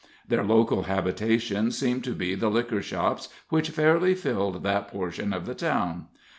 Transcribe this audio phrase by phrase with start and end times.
[0.27, 5.45] Their local habitations seemed to be the liquor shops which fairly filled that portion of
[5.45, 6.07] the town.